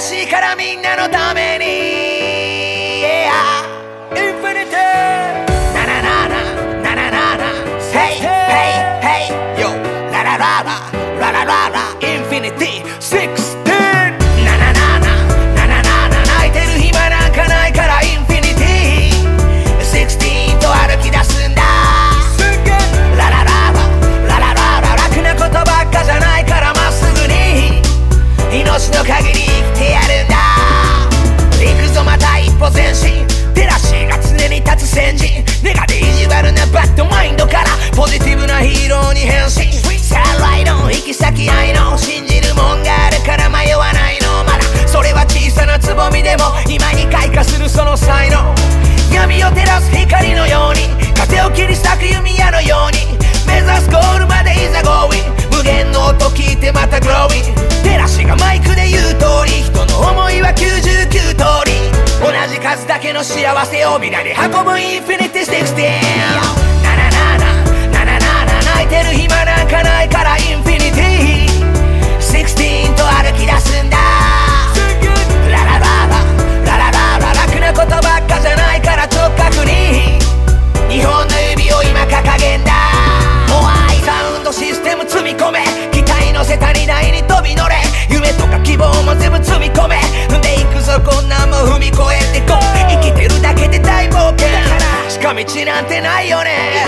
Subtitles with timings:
[0.00, 1.66] らしいからみんなのために。
[3.04, 3.28] Yeah
[4.16, 4.80] インフィニティ。
[5.74, 6.40] ナナナナ
[6.80, 7.44] ナナナナ
[7.92, 9.28] Hey hey hey
[9.60, 9.68] yo
[10.10, 10.79] ラララララ
[28.90, 30.36] 命の限り生きてやるんだ。
[31.60, 33.26] 行くぞまた一歩前進。
[33.54, 35.44] テラシーが常に立つ先人。
[35.62, 37.66] ネガで意地悪なバッドマインドから。
[37.94, 39.70] ポジティブなヒーローに変身。
[39.96, 41.96] さあライドン行き先愛の。
[41.96, 44.44] 信じるもんがあるから迷わないの。
[44.44, 48.54] まだそれは小さなつぼみでも今に開花するその才能。
[49.12, 50.90] 闇を照らす光のように。
[51.14, 53.16] 風を切り裂く弓矢のように。
[53.46, 54.79] 目指すゴールまでいざ
[62.80, 66.59] つだけの幸せを皆に運ぶインフィニティ16
[95.44, 96.84] 道なんてないよね。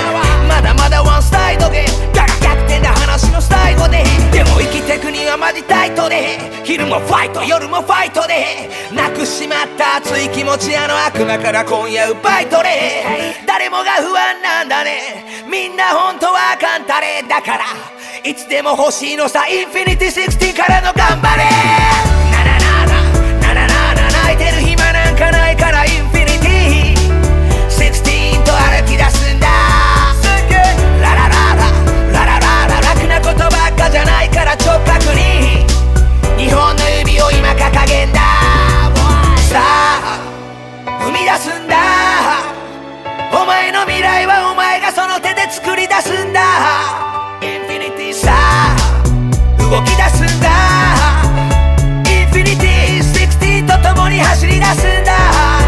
[0.48, 1.86] まだまだワンスタイドで。
[2.12, 4.04] 逆転だ話の最後で。
[4.30, 6.38] でも生きてくにはマジタイトで。
[6.64, 8.68] 昼もファイト夜もファイトで。
[8.92, 13.04] なくしまった熱い気持ちあの悪魔から今夜奪い取れ。
[13.46, 15.24] 誰もが不安なんだね。
[15.50, 17.64] みんな本当はあかんたれだから
[18.24, 22.21] いつでも欲しいのさインフィニティ16からの頑張れ
[43.42, 46.40] お前の未来はお前がその手で作り出すんだ。
[47.42, 48.30] インフィニティさ
[49.58, 50.48] 動き出すんだ。
[52.08, 55.12] インフィニティ16と共に走り出すんだ。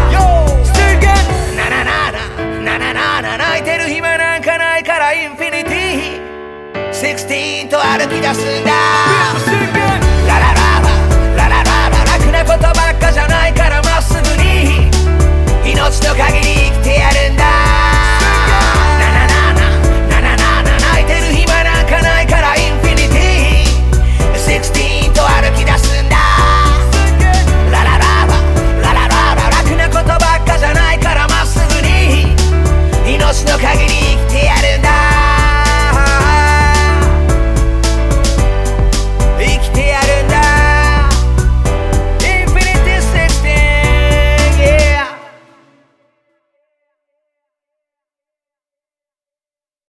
[0.09, 0.63] Yo!
[0.63, 0.71] す
[1.01, 1.11] げえ。
[1.57, 2.11] ななな
[2.63, 10.14] なななな泣いてる暇なんかないからインフィニティ16と歩き出すんだ。